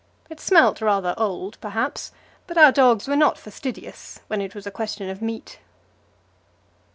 It 0.31 0.39
smelt 0.39 0.81
rather 0.81 1.13
old, 1.15 1.59
perhaps, 1.61 2.11
but 2.47 2.57
our 2.57 2.71
dogs 2.71 3.07
were 3.07 3.15
not 3.15 3.37
fastidious 3.37 4.19
when 4.29 4.41
it 4.41 4.55
was 4.55 4.65
a 4.65 4.71
question 4.71 5.11
of 5.11 5.21
meat. 5.21 5.59